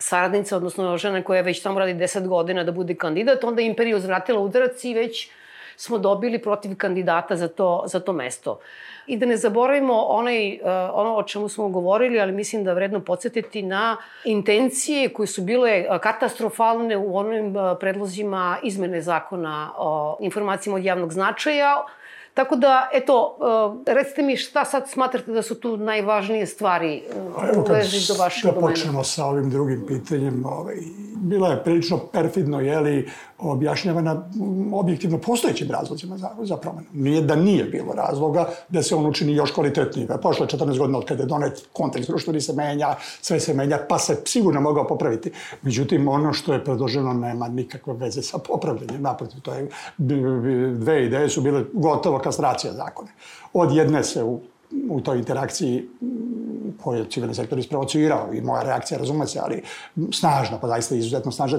[0.00, 4.40] saradnica, odnosno žena koja već tamo radi 10 godina da bude kandidat, onda Imperija uzvratila
[4.40, 5.30] udarac i već
[5.76, 8.58] smo dobili protiv kandidata za to, za to mesto.
[9.06, 10.60] I da ne zaboravimo onaj, uh,
[10.92, 15.86] ono o čemu smo govorili, ali mislim da vredno podsjetiti na intencije koje su bile
[15.90, 21.84] uh, katastrofalne u onim uh, predlozima izmene zakona o informacijama od javnog značaja,
[22.40, 27.66] Tako da, eto, uh, recite mi šta sad smatrate da su tu najvažnije stvari uh,
[27.66, 28.58] u vezi do vašeg domena?
[28.58, 30.76] Evo kad počnemo sa ovim drugim pitanjem, ovaj,
[31.16, 33.08] bila je prilično perfidno, jeli,
[33.40, 34.30] objašnjavana
[34.72, 36.86] objektivno postojećim razlozima za, za promenu.
[36.92, 40.08] Nije da nije bilo razloga da se on učini još kvalitetniji.
[40.22, 43.78] Pošlo je 14 godina od kada je donet, kontekst društveni se menja, sve se menja,
[43.88, 45.32] pa se sigurno mogao popraviti.
[45.62, 49.02] Međutim, ono što je predloženo nema nikakve veze sa popravljanjem.
[49.02, 49.68] Naprotiv, to je,
[50.74, 53.10] dve ideje su bile gotovo kastracija zakona.
[53.52, 54.40] Od jedne se u
[54.90, 55.88] u toj interakciji
[56.82, 59.62] koju je civilni sektor isprovocirao i moja reakcija, razume se, ali
[60.12, 61.58] snažna, pa zaista izuzetno snažna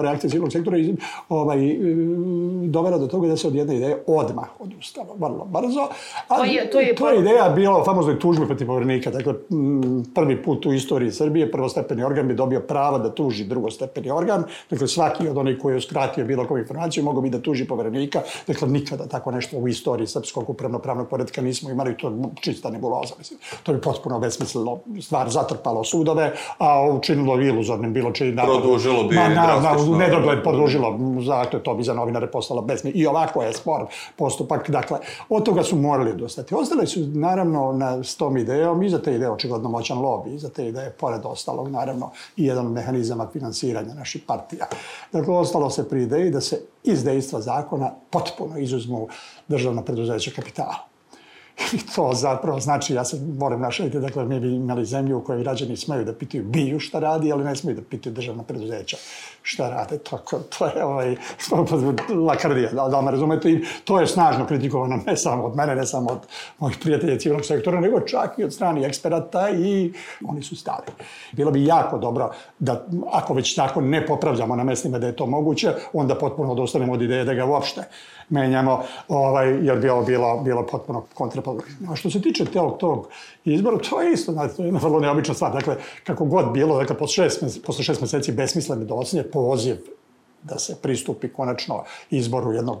[0.00, 0.96] reakcija civilnog sektora i
[1.28, 1.58] ovaj,
[2.64, 5.88] dovela do toga da se od jedne ideje odmah odustalo, vrlo brzo.
[6.28, 9.10] Ali to je, to je, to je ideja bila o famoznoj tužbi protiv povjerenika.
[9.10, 9.34] Dakle,
[10.14, 14.44] prvi put u istoriji Srbije prvostepeni organ bi dobio pravo da tuži drugostepeni organ.
[14.70, 18.20] Dakle, svaki od onih koji je uskratio bilo koju informaciju mogu bi da tuži povjerenika.
[18.46, 21.96] Dakle, nikada tako nešto u istoriji srpskog upravno-pravnog poredka nismo imali.
[21.96, 22.10] To
[22.42, 23.40] čista nebuloza, mislim.
[23.62, 28.60] To bi potpuno bez obesmislilo stvar, zatrpalo sudove, a učinilo iluzornim bilo čiji napad.
[28.60, 33.02] Produžilo bi na, na, na, nedogled produžilo, zato je to bi za novinare postalo besmisleno.
[33.02, 36.54] I ovako je spor postupak, dakle, od toga su morali odostati.
[36.54, 40.38] Ostale su, naravno, na s tom idejom, i za te ideje očigledno moćan lobby, i
[40.38, 44.66] za te ideje, pored ostalog, naravno, i jedan mehanizama finansiranja naših partija.
[45.12, 49.08] Dakle, ostalo se pri ideji da se iz dejstva zakona potpuno izuzmu
[49.48, 50.91] državna preduzeća kapitala.
[51.72, 55.42] I to zapravo znači, ja se moram našaliti, dakle, mi bi imali zemlju u kojoj
[55.42, 58.96] građani smeju da pitaju biju šta radi, ali ne smeju da pitaju državna preduzeća
[59.42, 59.98] šta rade.
[59.98, 60.18] To,
[60.58, 61.16] to je ovaj,
[62.26, 63.50] lakardija, da, da me razumete.
[63.50, 66.18] I to je snažno kritikovano ne samo od mene, ne samo od
[66.58, 69.92] mojih prijatelja civilnog sektora, nego čak i od strani eksperata i
[70.24, 70.86] oni su stali.
[71.32, 75.26] Bilo bi jako dobro da, ako već tako ne popravljamo na mestima da je to
[75.26, 77.84] moguće, onda potpuno odostanemo od ideje da ga uopšte
[78.28, 81.92] menjamo, ovaj, jer bi ovo bilo, bilo potpuno kontraproduktivno.
[81.92, 83.08] A što se tiče tog, tog
[83.44, 85.52] izbora, to je isto, znači, to je jedna vrlo neobična stvar.
[85.52, 89.76] Dakle, kako god bilo, dakle, posle šest, posle šest meseci besmislene docinje, poziv
[90.42, 92.78] da se pristupi konačno izboru jednog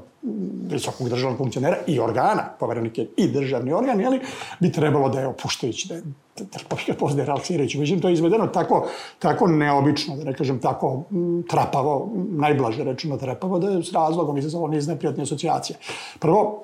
[0.70, 4.20] visokog državnog funkcionera i organa, poverenike i državni organ, jeli,
[4.60, 6.02] bi trebalo da je opuštajući, da je
[6.34, 7.78] trpovika pozde relaksirajući.
[7.78, 8.86] Međutim, to je izvedeno tako,
[9.18, 11.04] tako neobično, da ne kažem tako
[11.48, 15.78] trapavo, najblaže rečeno trapavo, da je s razlogom izazvalo niz neprijatne asocijacije.
[16.18, 16.62] Prvo,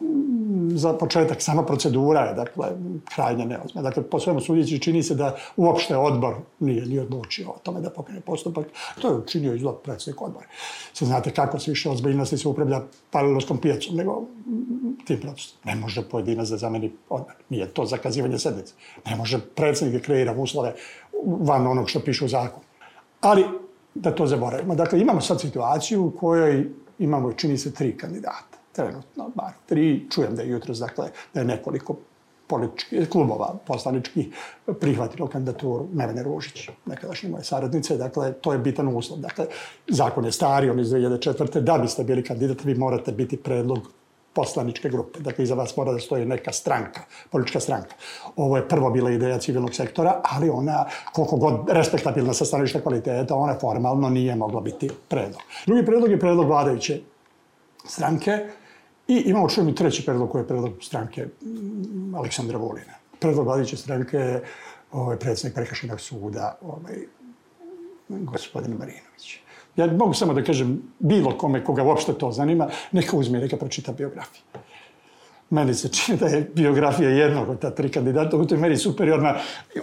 [0.71, 2.69] za početak, sama procedura je, dakle,
[3.15, 3.83] krajnje neozme.
[3.83, 7.91] Dakle, po svemu sudjeći čini se da uopšte odbor nije ni odlučio o tome da
[7.91, 8.67] pokrene postupak.
[9.01, 10.47] To je učinio izlog predsjednik odbora.
[10.93, 14.23] Sad znate kako se više ozbiljnosti se upravlja paralelskom pijacom, nego
[15.05, 15.59] tim procesom.
[15.65, 17.33] Ne može pojedinac da zameni odbor.
[17.49, 18.75] Nije to zakazivanje sednice.
[19.07, 20.75] Ne može predsjednik da kreira uslove
[21.41, 22.65] van onog što piše u zakonu.
[23.21, 23.45] Ali,
[23.95, 24.75] da to zaboravimo.
[24.75, 26.67] Dakle, imamo sad situaciju u kojoj
[26.99, 28.59] imamo, čini se, tri kandidata.
[28.73, 30.07] Trenutno, bar tri.
[30.11, 31.97] Čujem da je jutro, dakle, da je nekoliko
[32.49, 34.29] političkih klubova poslaničkih
[34.81, 37.97] prihvatilo kandidaturu Nevene Ružić, nekadašnje moje saradnice.
[37.97, 39.19] Dakle, to je bitan uslov.
[39.21, 39.47] Dakle,
[39.89, 41.61] zakon je stari, on iz 2004.
[41.61, 43.91] Da biste bili kandidat, vi morate biti predlog
[44.39, 45.21] poslaničke grupe.
[45.21, 47.97] Dakle, iza vas mora da stoji neka stranka, politička stranka.
[48.37, 53.35] Ovo je prvo bila ideja civilnog sektora, ali ona, koliko god respektabilna sa stanovišta kvaliteta,
[53.35, 55.43] ona formalno nije mogla biti predlog.
[55.67, 57.01] Drugi predlog je predlog vladajuće
[57.85, 58.39] stranke
[59.09, 62.95] i imamo čujem i treći predlog koji je predlog stranke mm, Aleksandra Volina.
[63.19, 64.43] Predlog vladajuće stranke je
[64.93, 66.99] ovaj, predsednik Prekašenog suda, ovaj,
[68.09, 69.48] gospodin Marinović.
[69.79, 73.57] Ja mogu samo da kažem bilo kome koga uopšte to zanima, neka uzme i neka
[73.57, 74.43] pročita biografiju.
[75.51, 79.35] Meni se čini da je biografija jednog od ta tri kandidata u toj meri superiorna,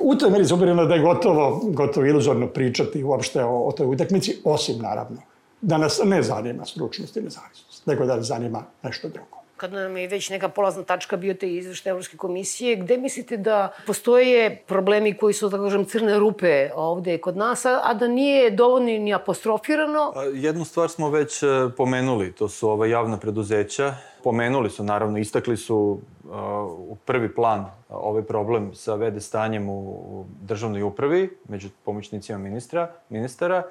[0.02, 4.42] u toj meri superiorna da je gotovo, gotovo iluzorno pričati uopšte o, o toj utakmici,
[4.44, 5.22] osim naravno
[5.62, 9.98] da nas ne zanima stručnost i nezavisnost, nego da nas zanima nešto drugo kad nam
[9.98, 15.18] je već neka polazna tačka bio te izvešte Evropske komisije, gde mislite da postoje problemi
[15.18, 20.14] koji su, da kažem, crne rupe ovde kod nas, a da nije dovoljno ni apostrofirano?
[20.34, 23.94] Jednu stvar smo već e, pomenuli, to su ova javna preduzeća.
[24.24, 26.32] Pomenuli su, naravno, istakli su uh,
[26.78, 33.64] u prvi plan ovaj problem sa vede stanjem u državnoj upravi, među pomoćnicima ministra, ministara,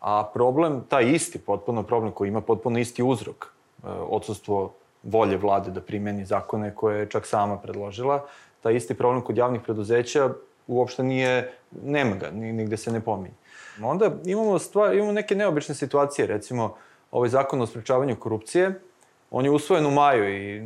[0.00, 3.46] a problem, taj isti potpuno problem koji ima potpuno isti uzrok,
[4.08, 4.72] odsustvo
[5.10, 8.24] volje vlade da primeni zakone koje je čak sama predložila.
[8.60, 10.30] Taj isti problem kod javnih preduzeća
[10.66, 13.34] uopšte nije, nema ga, nigde se ne pominje.
[13.82, 16.74] Onda imamo, stvar, imamo neke neobične situacije, recimo
[17.10, 18.80] ovaj zakon o sprečavanju korupcije,
[19.30, 20.62] on je usvojen u maju i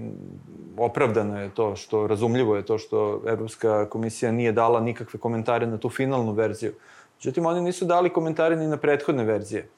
[0.76, 5.78] opravdano je to što, razumljivo je to što Evropska komisija nije dala nikakve komentare na
[5.78, 6.72] tu finalnu verziju.
[7.18, 9.68] Međutim, oni nisu dali komentare ni na prethodne verzije.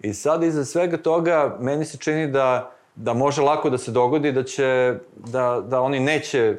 [0.00, 4.32] I sad iza svega toga meni se čini da da može lako da se dogodi
[4.32, 6.56] da će, da, da oni neće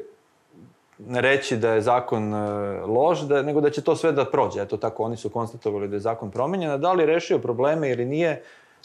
[1.08, 2.38] reći da je zakon e,
[2.86, 4.62] loš, da, nego da će to sve da prođe.
[4.62, 6.80] Eto tako, oni su konstatovali da je zakon promenjen.
[6.80, 8.42] Da li je rešio probleme ili nije,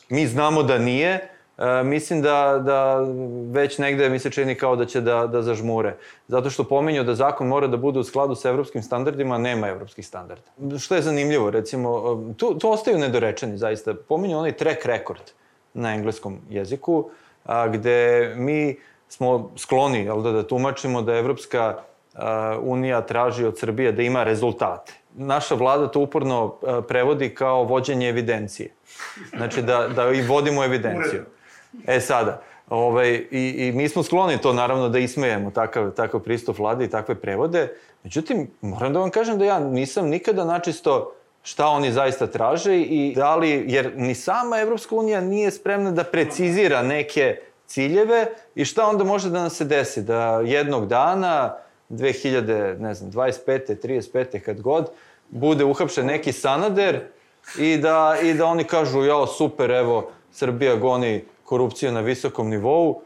[0.10, 1.30] mi znamo da nije.
[1.58, 3.06] E, mislim da, da
[3.52, 5.96] već negde mi se čini kao da će da, da zažmure.
[6.28, 10.08] Zato što pominju da zakon mora da bude u skladu sa evropskim standardima, nema evropskih
[10.08, 10.78] standarda.
[10.80, 13.94] Što je zanimljivo, recimo, e, tu, tu ostaju nedorečeni zaista.
[13.94, 15.32] Pominju onaj track record
[15.74, 17.10] na engleskom jeziku
[17.46, 18.78] a, gde mi
[19.08, 21.78] smo skloni jel, da, da tumačimo da Evropska
[22.16, 24.94] a, unija traži od Srbije da ima rezultate.
[25.16, 28.74] Naša vlada to uporno a, prevodi kao vođenje evidencije.
[29.38, 31.26] Znači da, da i vodimo evidenciju.
[31.88, 36.60] E sada, ovaj, i, i mi smo skloni to naravno da ismejemo takav, takav pristup
[36.60, 37.76] vlade i takve prevode.
[38.04, 43.14] Međutim, moram da vam kažem da ja nisam nikada načisto šta oni zaista traže i
[43.16, 48.26] da li, jer ni sama Evropska unija nije spremna da precizira neke ciljeve
[48.56, 51.56] i šta onda može da nam se desi, da jednog dana
[51.90, 53.76] 2000, ne znam, 25.
[53.84, 54.40] 35.
[54.40, 54.90] kad god,
[55.30, 57.00] bude uhapšen neki Sanader
[57.60, 63.02] i da, i da oni kažu, jao, super, evo, Srbija goni korupciju na visokom nivou,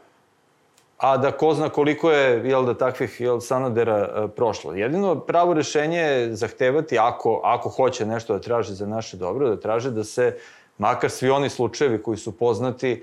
[0.98, 4.72] a da ko zna koliko je jel da takvih jel sanadera e, prošlo.
[4.72, 9.60] Jedino pravo rešenje je zahtevati ako ako hoće nešto da traži za naše dobro, da
[9.60, 10.36] traže da se
[10.78, 13.00] makar svi oni slučajevi koji su poznati e,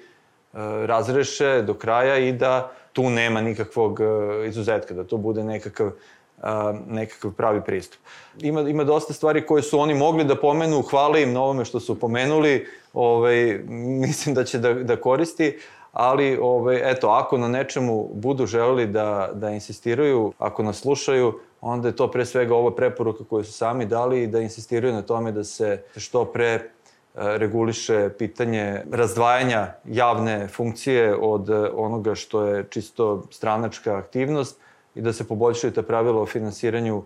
[0.85, 5.91] razreše do kraja i da tu nema nikakvog e, izuzetka, da to bude nekakav
[6.87, 8.01] nekakav pravi pristup.
[8.41, 11.79] Ima, ima dosta stvari koje su oni mogli da pomenu, hvala im na ovome što
[11.79, 15.59] su pomenuli, ovaj, mislim da će da, da koristi,
[15.93, 21.87] ali ovaj, eto, ako na nečemu budu želeli da, da insistiraju, ako nas slušaju, onda
[21.87, 25.31] je to pre svega ova preporuka koju su sami dali i da insistiraju na tome
[25.31, 26.61] da se što pre e,
[27.15, 34.59] reguliše pitanje razdvajanja javne funkcije od e, onoga što je čisto stranačka aktivnost
[34.95, 37.03] i da se poboljšaju ta pravila o finansiranju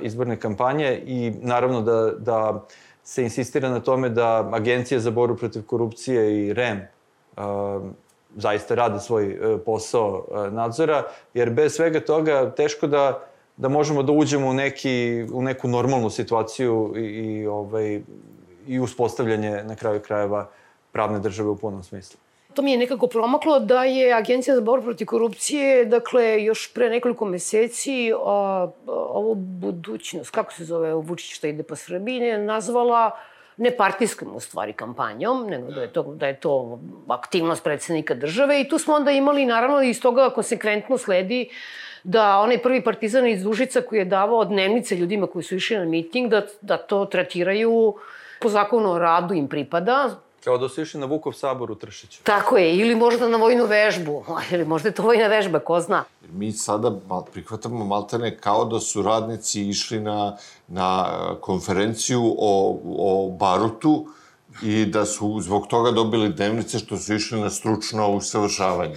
[0.00, 2.66] izborne kampanje i naravno da, da
[3.04, 6.80] se insistira na tome da Agencija za boru protiv korupcije i REM
[8.36, 11.02] zaista rade svoj e, posao e, nadzora,
[11.34, 13.24] jer bez svega toga teško da,
[13.56, 18.02] da možemo da uđemo u, neki, u neku normalnu situaciju i, i, ovaj,
[18.66, 20.48] i uspostavljanje na kraju krajeva
[20.92, 22.18] pravne države u punom smislu.
[22.54, 26.90] To mi je nekako promaklo da je Agencija za borbu protiv korupcije, dakle, još pre
[26.90, 33.10] nekoliko meseci a, ovo budućnost, kako se zove Vučić što ide po Srbiji, nazvala
[33.62, 38.68] nepartijskom u stvari kampanjom, nego da je to, da je to aktivnost predsednika države i
[38.68, 41.48] tu smo onda imali naravno iz toga konsekventno sledi
[42.04, 45.84] da onaj prvi partizan iz Dužica koji je davao dnevnice ljudima koji su išli na
[45.84, 47.94] miting, da, da to tretiraju
[48.40, 50.10] po zakonu o radu im pripada,
[50.44, 52.22] Kao da su išli na Vukov sabor u Tršiću.
[52.22, 56.04] Tako je, ili možda na vojnu vežbu, ili možda je to vojna vežba, ko zna.
[56.32, 56.92] Mi sada
[57.32, 60.36] prihvatamo maltene kao da su radnici išli na,
[60.68, 61.06] na
[61.40, 64.06] konferenciju o, o barutu,
[64.62, 68.96] i da su zbog toga dobili dnevnice što su išli na stručno usavršavanje.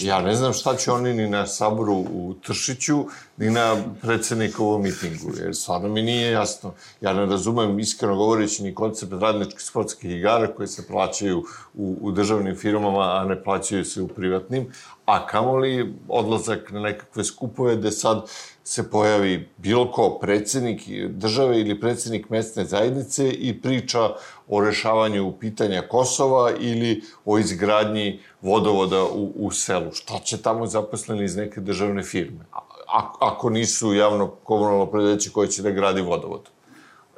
[0.00, 3.04] Ja ne znam šta će oni ni na saboru u Tršiću,
[3.36, 6.74] ni na predsednikovom mitingu, jer stvarno mi nije jasno.
[7.00, 12.12] Ja ne razumem, iskreno govoreći, ni koncept radničkih sportskih igara koje se plaćaju u, u
[12.12, 14.66] državnim firmama, a ne plaćaju se u privatnim,
[15.06, 18.30] a kamoli odlazak na nekakve skupove gde sad
[18.64, 24.10] se pojavi bilo ko, predsednik države ili predsednik mesne zajednice i priča
[24.48, 29.92] o rešavanju pitanja Kosova ili o izgradnji vodovoda u, u selu.
[29.92, 32.44] Šta će tamo zaposleni iz neke državne firme?
[32.86, 36.48] A, ako nisu javno komunalno predeće koje će da gradi vodovod?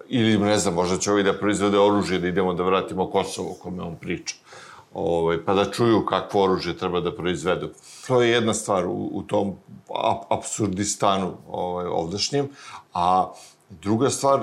[0.09, 3.83] Ili, ne znam, možda će ovi da proizvode oružje da idemo da vratimo Kosovo, kome
[3.83, 4.35] on priča
[4.97, 7.69] ovaj, pa da čuju kakvo oružje treba da proizvedu.
[8.07, 9.57] To je jedna stvar u, u tom
[10.29, 12.49] absurdistanu ovaj, ovdašnjem,
[12.95, 13.33] a
[13.83, 14.41] Druga stvar,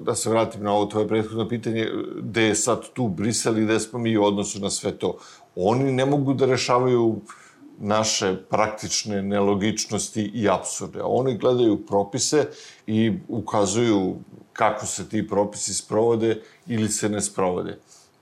[0.00, 1.88] da se vratim na ovo tvoje prethodno pitanje,
[2.22, 5.16] gde je sad tu Brisel i gde smo mi u odnosu na sve to.
[5.54, 7.20] Oni ne mogu da rešavaju
[7.78, 11.02] naše praktične nelogičnosti i absurde.
[11.02, 12.48] Oni gledaju propise
[12.86, 14.16] i ukazuju
[14.52, 17.78] kako se ti propisi sprovode ili se ne sprovode.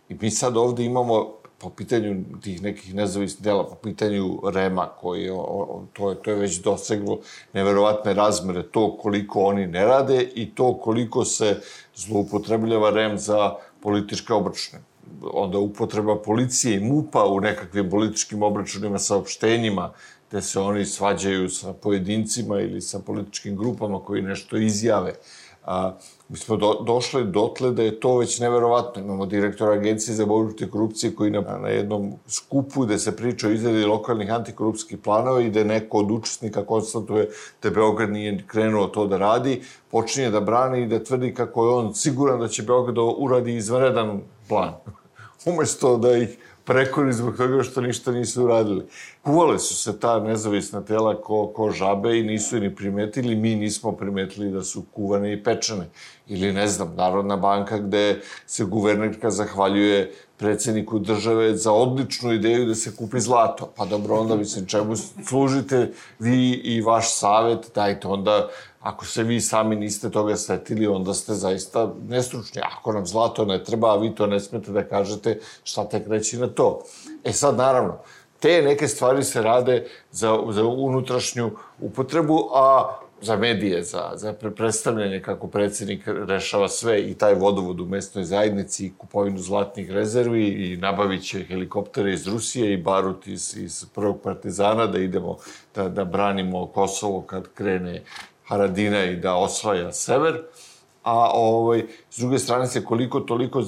[0.08, 5.22] I mi sad ovde imamo po pitanju tih nekih nezavisnih dela, po pitanju Rema, koji
[5.22, 7.20] je, o, to, je, to je već doseglo
[7.52, 11.60] neverovatne razmere, to koliko oni ne rade i to koliko se
[11.96, 14.82] zloupotrebljava Rem za političke obračune.
[15.32, 19.92] Onda upotreba policije i MUPA u nekakvim političkim obračunima, saopštenjima,
[20.28, 25.14] gde se oni svađaju sa pojedincima ili sa političkim grupama koji nešto izjave.
[25.64, 25.92] A,
[26.28, 29.02] mi smo do, došli dotle da je to već neverovatno.
[29.02, 33.48] Imamo direktora Agencije za borbu protiv korupcije koji na, na jednom skupu gde se priča
[33.48, 37.28] o izradi lokalnih antikorupskih planova i da neko od učesnika konstatuje
[37.62, 41.70] da Beograd nije krenuo to da radi, počinje da brani i da tvrdi kako je
[41.70, 44.74] on siguran da će Beograd da uradi izvanredan plan.
[45.46, 48.86] Umesto da ih prekori zbog toga što ništa nisu uradili.
[49.22, 53.92] Kuvale su se ta nezavisna tela ko, ko žabe i nisu ni primetili, mi nismo
[53.92, 55.88] primetili da su kuvane i pečene.
[56.26, 62.74] Ili, ne znam, Narodna banka gde se guvernerka zahvaljuje predsedniku države za odličnu ideju da
[62.74, 63.72] se kupi zlato.
[63.76, 64.96] Pa dobro, onda, mislim, čemu
[65.28, 68.48] služite vi i vaš savet, dajte onda
[68.84, 72.62] Ako se vi sami niste toga setili, onda ste zaista nestručni.
[72.64, 76.36] Ako nam zlato ne treba, a vi to ne smete da kažete, šta tek reći
[76.36, 76.82] na to?
[77.24, 77.98] E sad, naravno,
[78.40, 85.22] te neke stvari se rade za, za unutrašnju upotrebu, a za medije, za, za predstavljanje
[85.22, 90.76] kako predsednik rešava sve i taj vodovod u mesnoj zajednici i kupovinu zlatnih rezervi i
[90.76, 95.36] nabavit će helikoptere iz Rusije i barut iz, iz prvog partizana da idemo
[95.74, 98.02] da, da branimo Kosovo kad krene
[98.48, 100.42] Haradina i da osvaja sever,
[101.04, 103.62] a ovaj, s druge strane se koliko toliko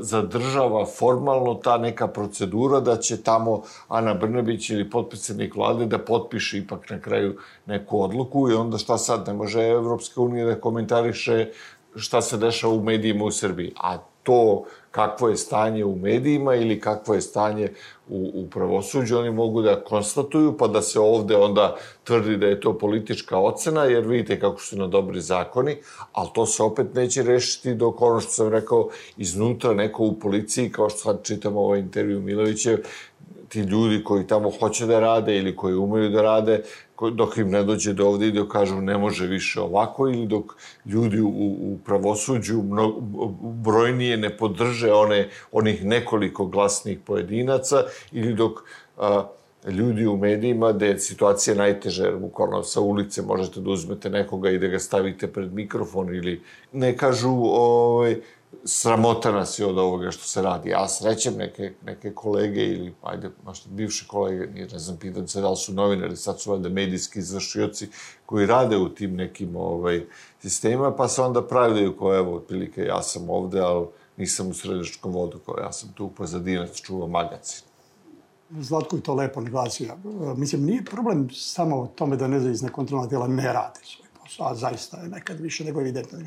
[0.00, 6.58] zadržava formalno ta neka procedura da će tamo Ana Brnebić ili potpredsednik vlade da potpiše
[6.58, 11.50] ipak na kraju neku odluku i onda šta sad, ne može Evropska unija da komentariše
[11.96, 13.72] šta se dešava u medijima u Srbiji.
[13.76, 17.72] A to kakvo je stanje u medijima ili kakvo je stanje
[18.08, 22.60] u, u pravosuđu, oni mogu da konstatuju, pa da se ovde onda tvrdi da je
[22.60, 25.76] to politička ocena, jer vidite kako su na dobri zakoni,
[26.12, 30.72] ali to se opet neće rešiti dok ono što sam rekao, iznutra neko u policiji,
[30.72, 32.78] kao što sad čitamo ovaj intervju Milovićev,
[33.52, 36.62] ti ljudi koji tamo hoće da rade ili koji umeju da rade,
[37.12, 40.54] dok im ne dođe do ovde i dok kažu ne može više ovako ili dok
[40.86, 42.94] ljudi u, u pravosuđu mno,
[43.64, 48.64] brojnije ne podrže one, onih nekoliko glasnih pojedinaca ili dok
[48.96, 49.28] a,
[49.68, 54.50] ljudi u medijima gde je situacija najteža, jer bukvalno sa ulice možete da uzmete nekoga
[54.50, 56.40] i da ga stavite pred mikrofon ili
[56.72, 58.16] ne kažu ovaj,
[58.64, 60.68] sramota nas je od ovoga što se radi.
[60.68, 65.40] Ja srećem neke, neke kolege ili, ajde, možda bivše kolege, nije, ne znam, pitan se
[65.40, 67.88] da li su novinari, sad su valjda medijski izvršioci
[68.26, 70.04] koji rade u tim nekim ovaj,
[70.42, 73.86] sistemima, pa se onda pravljaju kao, evo, otprilike, ja sam ovde, ali
[74.16, 77.64] nisam u sredeškom vodu, kao ja sam tu pozadinac, čuvam magacin.
[78.60, 79.96] Zlatko je to lepo naglasio.
[80.36, 84.01] Mislim, nije problem samo tome da nezavisna kontrolna tijela ne rade svoj posao,
[84.38, 86.18] a zaista je nekad više nego evidentno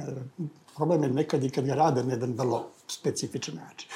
[0.76, 3.90] problem je nekad i kad ga rade na jedan vrlo specifičan način.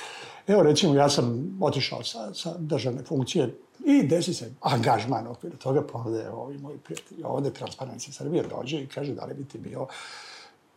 [0.47, 3.55] Evo, recimo, ja sam otišao sa, sa državne funkcije
[3.85, 8.43] i desi se angažman u okviru toga, pa ovde ovi moji prijatelji, ovde Transparencija Srbije
[8.43, 9.87] dođe i kaže da li bi ti bio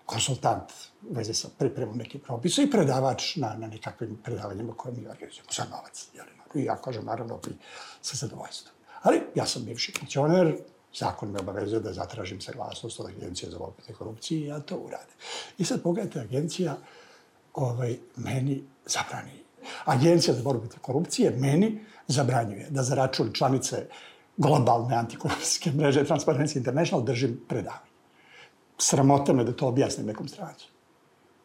[0.07, 0.73] konsultant
[1.11, 5.49] u vezi sa pripremom nekih propisa i predavač na, na nekakvim predavanjima koje mi organizujemo
[5.53, 6.09] za novac.
[6.55, 7.55] I ja kažem, naravno, i
[8.03, 8.75] sa zadovoljstvom.
[9.03, 10.57] Ali ja sam bivši funkcioner,
[10.95, 14.77] zakon me obavezuje da zatražim saglasnost od Agencije za borbu protiv korupcije i ja to
[14.77, 15.15] uradim.
[15.59, 16.77] I sad pogledajte, agencija
[17.55, 19.43] ovaj, meni zabrani.
[19.85, 23.87] Agencija za borbu protiv korupcije meni zabranjuje da za račun članice
[24.37, 27.93] globalne antikorupcijske mreže Transparency International držim predavanje.
[28.79, 30.69] Sramota me da to objasnim nekom strancu.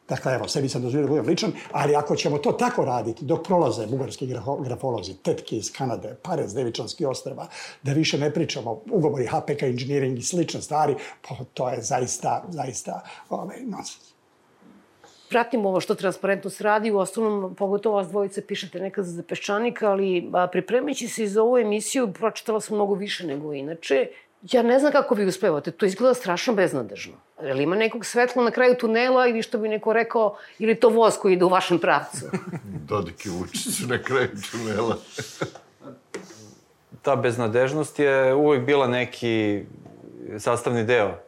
[0.09, 3.47] Dakle, evo, sebi sam dozvolio da budem ličan, ali ako ćemo to tako raditi, dok
[3.47, 4.27] prolaze bugarski
[4.59, 7.47] grafolozi, tetke iz Kanade, pare s Devičanski ostrava,
[7.83, 10.95] da više ne pričamo ugovori HPK Engineering i slične stvari,
[11.29, 14.17] pa to je zaista, zaista ovaj, nonsens.
[15.29, 20.31] Pratimo ovo što Transparentnost radi, u osnovnom, pogotovo vas dvojice pišete nekad za Peščanik, ali
[20.51, 24.07] pripremajući se za ovu emisiju, pročitala sam mnogo više nego inače
[24.41, 27.13] Ja ne znam kako vi uspevate, to izgleda strašno beznadežno.
[27.43, 30.89] Je li ima nekog svetla na kraju tunela ili što bi neko rekao, ili to
[30.89, 32.25] voz koji ide u vašem pravcu?
[32.89, 34.97] Dodik i Vučić na kraju tunela.
[37.01, 39.65] Ta beznadežnost je uvek bila neki
[40.39, 41.27] sastavni deo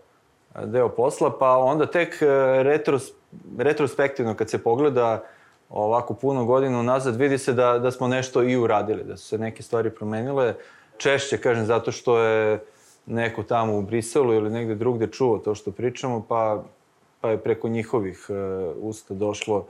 [0.66, 2.26] deo posla, pa onda tek e,
[2.64, 3.12] retros,
[3.57, 5.24] retrospektivno kad se pogleda
[5.70, 9.38] ovako puno godina nazad, vidi se da, da smo nešto i uradili, da su se
[9.38, 10.55] neke stvari promenile.
[10.97, 12.60] Češće, kažem, zato što je
[13.10, 16.64] neko tamo u Briselu ili negde drugde čuo to što pričamo, pa,
[17.22, 18.36] pa je preko njihovih uh,
[18.78, 19.66] usta došlo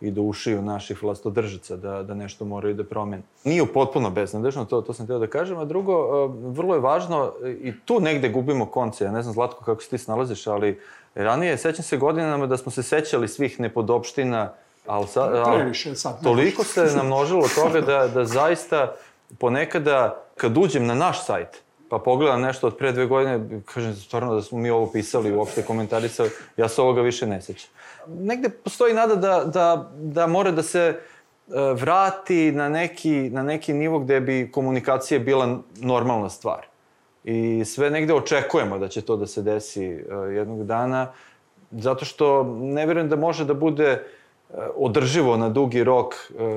[0.00, 3.22] i do ušiju naših vlastodržaca da, da nešto moraju da promene.
[3.44, 7.32] Nije potpuno beznadežno, to, to sam teo da kažem, a drugo, uh, vrlo je važno,
[7.60, 10.80] i tu negde gubimo konce, ja ne znam Zlatko kako se ti snalaziš, ali
[11.14, 14.52] ranije, sećam se godinama da smo se sećali svih nepodopština,
[14.86, 18.94] ali sa, al, sad, toliko se namnožilo toga da, da zaista
[19.38, 21.63] ponekada kad uđem na naš sajt,
[21.94, 25.62] pa pogledam nešto od pre dve godine, kažem stvarno da smo mi ovo pisali uopšte
[25.62, 27.70] komentarisali, ja se ovoga više ne sećam.
[28.06, 30.94] Negde postoji nada da, da, da mora da se e,
[31.74, 36.66] vrati na neki, na neki nivo gde bi komunikacija bila normalna stvar.
[37.24, 41.12] I sve negde očekujemo da će to da se desi e, jednog dana,
[41.70, 44.02] zato što ne verujem da može da bude e,
[44.76, 46.14] održivo na dugi rok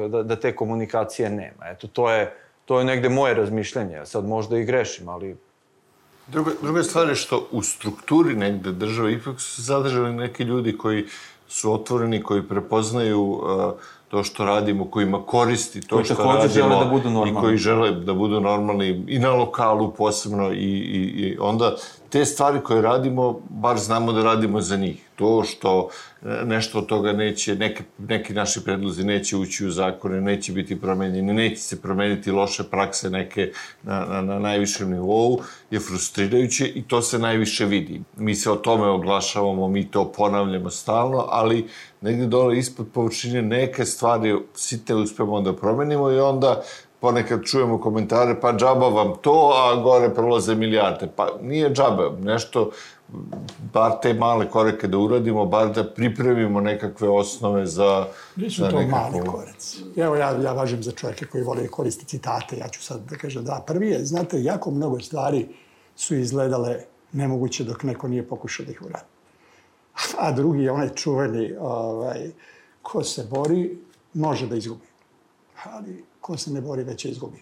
[0.09, 1.69] da, da te komunikacije nema.
[1.71, 2.33] Eto, to je
[2.67, 4.05] To je negde moje razmišljanje.
[4.05, 5.37] Sad možda i grešim, ali...
[6.27, 11.05] Druga, druga stvar je što u strukturi negde države ipak su zadržali neki ljudi koji
[11.47, 13.41] su otvoreni, koji prepoznaju uh,
[14.07, 16.47] to što radimo, kojima koristi to koji što radimo.
[16.47, 17.39] žele da budu normalni.
[17.39, 21.75] I koji žele da budu normalni i na lokalu posebno i, i, i onda
[22.09, 25.03] te stvari koje radimo, bar znamo da radimo za njih.
[25.15, 25.89] To što
[26.21, 30.81] e, nešto od toga neće, neke, neki naši predlozi neće ući u zakone, neće biti
[30.81, 33.51] promenjeni, neće se promeniti loše prakse neke
[33.83, 35.39] na, na, na najvišem nivou,
[35.71, 38.01] je frustrirajuće i to se najviše vidi.
[38.17, 41.67] Mi se o tome oglašavamo, mi to ponavljamo stalno, ali
[42.01, 46.61] negde dole ispod površine neke stvari site uspemo da promenimo i onda
[46.99, 51.09] ponekad čujemo komentare, pa džaba vam to, a gore prolaze milijarde.
[51.15, 52.71] Pa nije džaba, nešto
[53.73, 58.07] bar te male korake da uradimo, bar da pripremimo nekakve osnove za...
[58.35, 59.17] Nisu za to nekakvu...
[59.17, 59.83] mali koraci.
[59.95, 62.57] Evo, ja, ja važem za čovjeke koji vole koristi citate.
[62.57, 65.47] Ja ću sad da kažem da prvi je, znate, jako mnogo stvari
[65.95, 66.79] su izgledale
[67.11, 69.05] nemoguće dok neko nije pokušao da ih uradi.
[70.19, 72.31] A drugi je onaj čuveni, ovaj,
[72.81, 73.77] ko se bori,
[74.13, 74.85] može da izgubi.
[75.63, 77.41] Ali ko se ne bori, već je izgubio.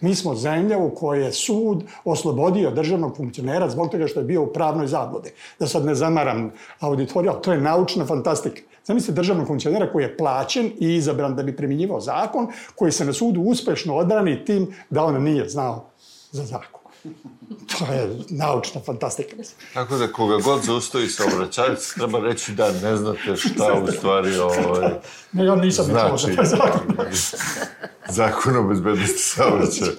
[0.00, 4.42] Mi smo zemlja u kojoj je sud oslobodio državnog funkcionera zbog toga što je bio
[4.42, 5.32] u pravnoj zabludi.
[5.58, 8.62] Da sad ne zamaram auditoriju, ali to je naučna fantastika.
[8.84, 13.12] Zamislite državnog funkcionera koji je plaćen i izabran da bi primjenjivao zakon, koji se na
[13.12, 15.90] sudu uspešno odbrani tim da on nije znao
[16.32, 16.79] za zakon.
[17.78, 19.36] To je naučna fantastika.
[19.74, 24.36] Tako da koga god zaustavi saobraćajac, treba reći da ne znate šta u stvari
[24.66, 24.90] ovaj,
[25.32, 26.48] Ne, ja nisam znači znači.
[26.48, 27.06] za zakon.
[28.18, 29.92] zakon o bezbednosti saobraćaja.